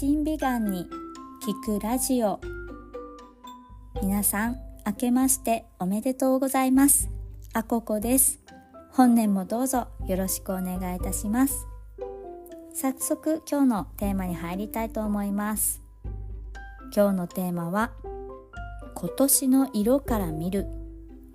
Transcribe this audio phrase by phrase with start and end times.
[0.00, 0.86] 新美顔に
[1.46, 2.40] 聞くラジオ。
[4.00, 7.10] 皆さん明けましておめでとうございます。
[7.52, 8.40] あここです。
[8.92, 11.66] 本年もどうぞよろしくお願いいたします。
[12.72, 15.82] 早速今日のテーマに入りたいと思います。
[16.96, 17.92] 今日のテーマは
[18.94, 20.66] 今年の色から見る。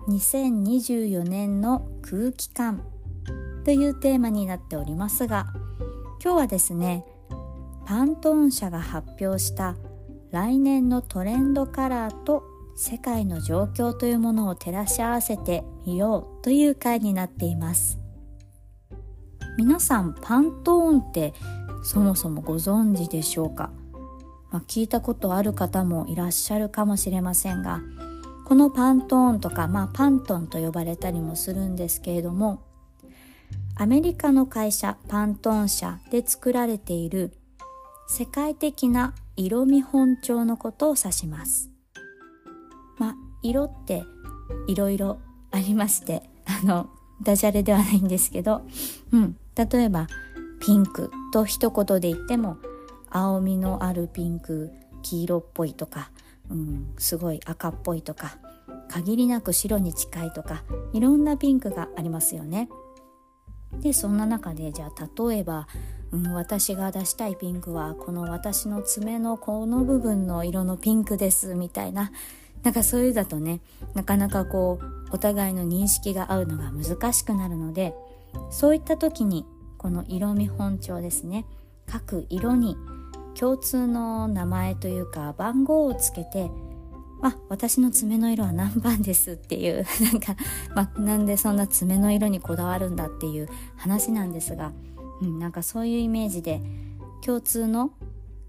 [0.08, 2.82] 2024年の空気感。
[3.64, 5.46] というテーマになっておりますが
[6.20, 7.04] 今日はですね
[7.86, 9.76] パントーン社が発表した
[10.32, 12.42] 来年のトレンドカラーと
[12.76, 18.00] 世界の状況というものを照らし合わせてみようという回になっています。
[19.56, 21.32] 皆さんパントーンって
[21.82, 23.70] そもそもご存知でしょうか、
[24.50, 27.80] まあ、聞いたことある方もいらっしゃるかもしれませんが
[28.44, 32.62] このパントーンとか、まあ、パントンと呼ばれたりもするんですけれども
[33.76, 37.32] アメリカの会社パントーン社で作られている
[38.08, 41.70] 世界的な色見本帳のことを指します。
[42.98, 44.04] まあ、色って
[44.68, 45.18] いろいろ
[45.50, 46.88] ありまして、 あの、
[47.22, 48.62] ダジャレではないんですけど、
[49.12, 50.06] うん、例えば、
[50.60, 52.58] ピンクと一言で言っても、
[53.10, 54.70] 青みのあるピンク、
[55.02, 56.10] 黄色っぽいとか、
[56.48, 58.38] うん、すごい赤っぽいとか、
[58.88, 62.68] 限りなく白に近いとか、いろんなピンクがありますよね。
[63.80, 65.66] で、そんな中で、じゃあ例えば、
[66.12, 72.12] うん、私が出したいピンクはこの私の爪のこの部分の色のピンクですみたいな。
[72.62, 73.60] なんかそういうだとね
[73.94, 77.94] なかなかこうお互いの認識が合うのが難しくなるので
[78.50, 79.46] そういった時に
[79.78, 81.46] この色見本帳ですね。
[81.86, 82.76] 各色に
[83.38, 86.50] 共通の名前というか番号をつけて
[87.22, 90.36] あ私の爪の色は何番ですっていうなんか、
[90.74, 94.72] ま、なんでそんな爪の色にこだわるんだっていう話なんですが
[95.20, 96.60] うん、なんかそういうイメージで
[97.24, 97.92] 共通の、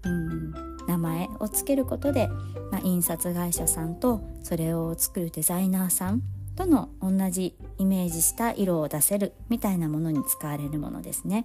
[0.04, 0.52] うん、
[0.86, 2.28] 名前をつけることで、
[2.70, 6.22] まあ、印刷会社さんとそれを作るデザイナーさん
[6.56, 11.44] との同じイメージした色を出せるみたいなものに使われるものですね。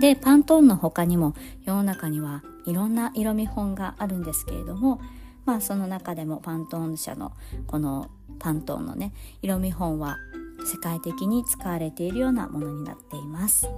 [0.00, 5.00] でパントーンの他にも世の中にはいろんな色見本があるんですけれども
[5.44, 7.32] まあその中でもパントーン社の
[7.66, 9.12] このパントーンのね
[9.42, 10.16] 色見本は
[10.64, 13.68] 世界的に使われているようなものになっています。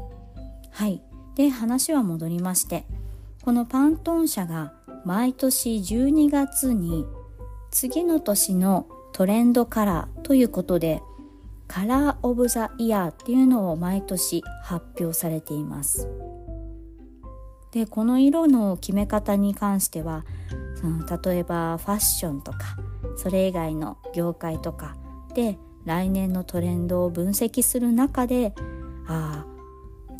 [0.72, 1.02] はい。
[1.34, 2.86] で話は戻りまして
[3.42, 4.74] このパントン社が
[5.04, 7.06] 毎年12月に
[7.70, 11.02] 次の年のトレンドカラーということで
[11.66, 16.08] カラーオブザイヤーっていうのを毎年発表されています。
[17.70, 20.26] でこの色の決め方に関しては
[20.74, 22.76] その例えばファッションとか
[23.16, 24.94] それ以外の業界とか
[25.34, 28.54] で来年のトレンドを分析する中で
[29.08, 29.51] ああ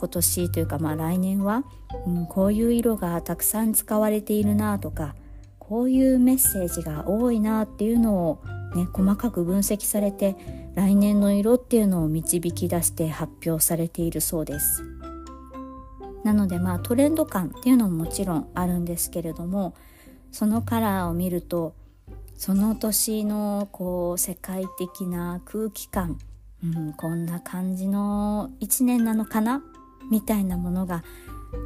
[0.03, 1.63] 今年というかまあ来年は、
[2.09, 5.15] うん、こういう色がたくさん使われているなとか
[5.61, 8.43] こういうメッセージが多いなっていうのを
[8.75, 10.35] ね細かく分析されて
[10.75, 14.83] 来年の色っていうのを導き出して発表されているそうです。
[16.25, 19.75] なのでまあトレンド感っていうのももちろんあるんですけれども
[20.33, 21.77] そのカラーを見ると
[22.37, 26.19] その年のこう世界的な空気感、
[26.65, 29.63] うん、こんな感じの一年なのかな
[30.11, 31.05] みたいなものが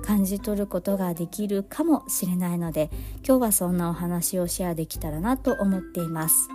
[0.04, 2.90] 感じ取ることができるかもしれないので
[3.26, 6.48] 今日はそんなお話をシェアできたらなと思っています。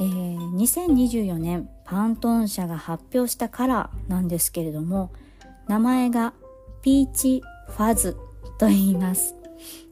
[0.00, 5.12] えー、2024年パントーン社が発表したカラーなんですけれども
[5.68, 6.32] 名前が
[6.82, 8.16] ピーチファズ
[8.58, 9.34] と言います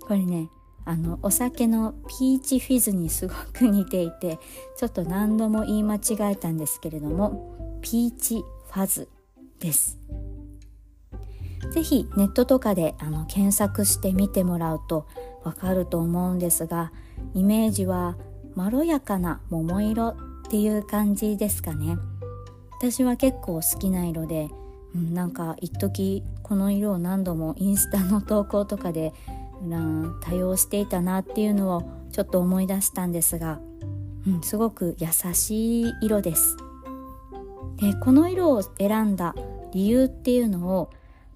[0.01, 0.49] これね
[0.85, 4.39] あのお酒のピーチフィズにすごく似ていて
[4.77, 8.43] ちょっと何度も言い間違えたんですけれどもピーチ
[8.73, 9.09] ファズ
[9.61, 9.99] です。
[11.73, 15.07] ぜひネットとかであの検索してみてもらうと
[15.45, 16.93] わかると思うんですが
[17.35, 18.17] イメージは
[18.55, 20.15] まろやかな桃色っ
[20.51, 21.97] ていう感じですかね。
[22.81, 24.49] 私は結構好きな色で、
[24.95, 29.13] うん、なんか一時この色を何度もインスタの投稿とかで、
[29.63, 33.61] うん、多用していたなっていうのをちょっと思い出したんですが、
[34.27, 36.57] うん、すごく優しい色です。
[37.77, 39.35] でこの色を選んだ
[39.73, 40.91] 理由っていうのを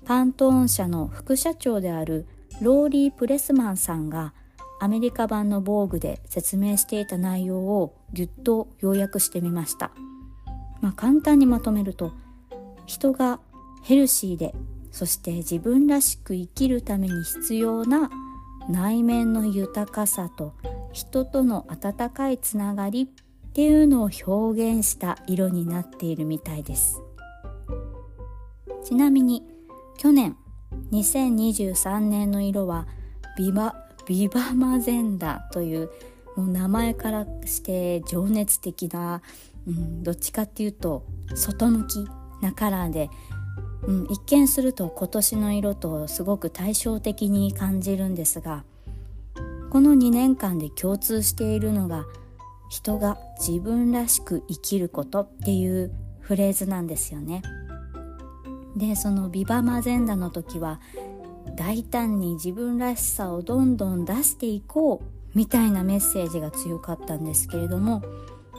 [0.04, 2.26] パントーン社の副社長である
[2.60, 4.32] ローリー・プレスマンさんが
[4.80, 9.92] アメリカ版の防具で説明していた内容をぎゅっと要約してみました、
[10.80, 12.12] まあ、簡単にまとめると
[12.86, 13.40] 人が
[13.82, 14.54] ヘルシーで
[14.90, 18.10] そして自分らしく生きるために必要な
[18.68, 20.54] 内面の豊かさと
[20.92, 27.02] 人との温かいつながりっていうのを表現した色になっているみたいです。
[28.84, 29.42] ちなみに
[29.96, 30.36] 去年
[30.92, 32.86] 2023年の色は
[33.36, 33.74] ビバ
[34.06, 35.90] ビバマゼンダという
[36.36, 39.22] もう名前からして情熱的な、
[39.66, 42.06] うん、どっちかっていうと外向き
[42.42, 43.08] なカラーで、
[43.86, 48.64] うん、一見すると今年の色とすごく対照的に感じるんですが
[49.70, 52.04] この2年間で共通しているのが
[52.68, 55.90] 人が自分らしく生きることっていう
[56.20, 57.42] フレーズなんですよね。
[58.76, 60.80] でそのビバマゼンダの時は
[61.56, 68.02] 大胆に自分らしさをどんどん出していこうみたいなメッセージが強かったんですけれども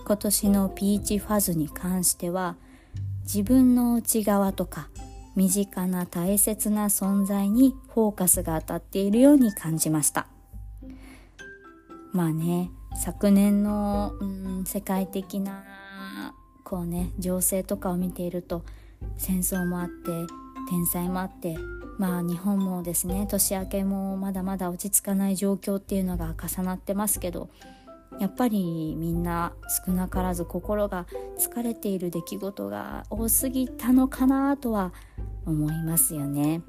[0.05, 2.57] 今年のピーチファズに関しては
[3.23, 4.89] 自分の内側とか
[5.35, 10.27] 身近な大切な存在にフォーカスが当たっているように感じました。
[12.13, 15.65] まあね昨年の、うん、世界的な
[16.63, 18.63] こうね情勢とかを見ていると
[19.17, 20.11] 戦争もあって
[20.69, 21.57] 天災もあって
[21.97, 27.49] まあ日本もですね年明けもまだまだ落ち着かない状況っていうのが重なってますけど
[28.19, 29.53] やっぱりみんな
[29.85, 31.05] 少なからず心が
[31.37, 34.93] 疲れている出来事が多すぎたのかなとは
[35.45, 36.61] 思いますよね。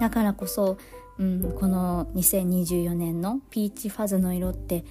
[0.00, 0.76] だからこそ、
[1.18, 4.84] うん、この2024年のピーチファズの色って、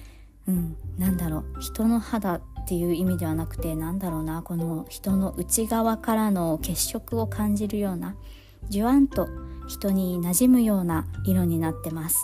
[0.48, 8.16] うん、なんだろう人の肌っていう意味ではなくてなんだろうなこの人の内側からの血色を感じるような
[8.68, 9.28] じゅわんと
[9.68, 12.18] 人に馴染むような色になってます。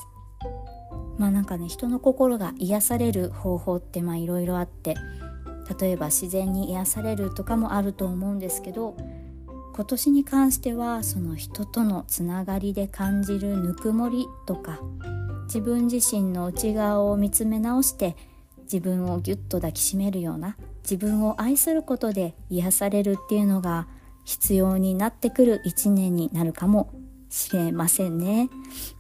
[1.17, 4.97] まあなんかね人の心が癒される方法ってまあいろいろあって
[5.79, 8.97] 例えば自然に癒されるとかもあると思うんですけど
[9.77, 14.81] 今年に関してはその人とのつながりで感じるぬくもりとか
[15.45, 18.17] 自分自身の内側を見つめ直して
[18.73, 23.87] 自分をぎゅっと抱きしめるような自分を愛することで癒されるっていうのが
[24.25, 26.91] 必要になってくる一年になるかも
[27.29, 28.49] しれませんね。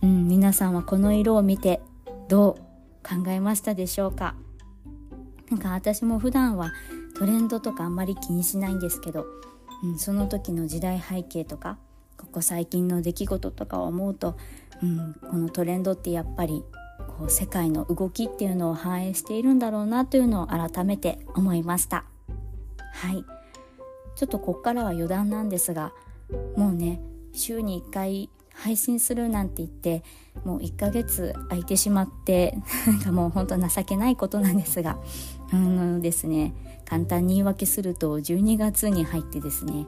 [0.02, 1.80] うん、皆さんはこの色を見て
[2.28, 2.54] どう
[3.02, 4.34] 考えましたでしょうか？
[5.50, 6.72] なんか私も普段は
[7.16, 9.26] トレンドとかあんまり気にしないんですけど、
[9.84, 11.78] うん、その時の時代背景とか
[12.16, 14.36] ここ最近の出来事とかを思うと、
[14.82, 16.62] うん、このトレンドってやっぱり
[17.22, 22.04] こう世界の動きっていうのを反映しているんだろうなというのを改めて思いました。
[22.92, 23.24] はい。
[24.16, 25.92] ちょっとこっからは余談なんですが
[26.56, 27.00] もうね
[27.32, 30.02] 週に1回配信するなんて言って
[30.44, 34.98] もう1ヶ月空いてしまって なんかもうほんと情けないことなんですが
[35.50, 36.54] あのですね
[36.84, 39.86] 簡単に言い訳すると12月に入ってですね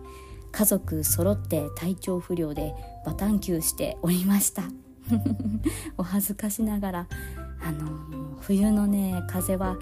[0.52, 4.83] 家族揃って体調不良でバタンキューしておりました。
[5.96, 7.06] お恥ずかしながら
[7.62, 9.76] あの冬のね風は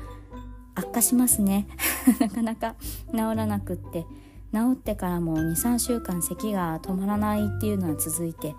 [0.74, 1.66] 悪化しますね。
[2.20, 2.74] なかなか
[3.10, 4.06] 治らなくって
[4.52, 8.54] 治ってからも23週間咳が止まらないっていうのは続いて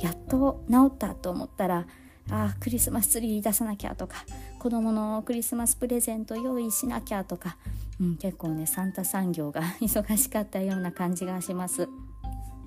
[0.00, 1.86] やっと治ったと思ったら
[2.30, 4.24] あクリスマスツリー出さなきゃとか
[4.58, 7.56] 子供のクリスマスプレゼント用意しなきゃとか、
[8.00, 11.88] うん、結構ねサンタ産業が 忙しかったような感じがします。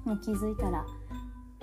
[0.04, 0.86] もう気づいたら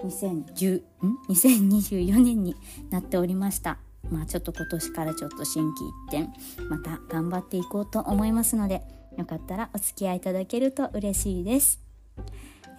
[0.05, 0.83] 2010ん
[1.29, 2.57] ？2024年に
[2.91, 3.79] なっておりました。
[4.11, 8.83] まあちょっと今年からちょっと心機一転また頑張っていこうと思いますので
[9.17, 11.81] よかったらお付き合いいただけると嬉しいです、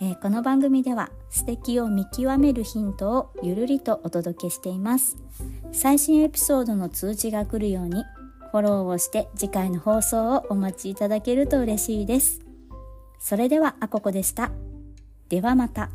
[0.02, 5.18] えー、この番組では素敵を見極めるヒントをゆるりとお届けしています。
[5.72, 8.04] 最新エピソードの通知が来るように
[8.52, 12.42] フォローをして次回の放送をお待ちいただけると嬉しいです。
[13.20, 14.52] それではあここでした。
[15.30, 15.90] ではまた。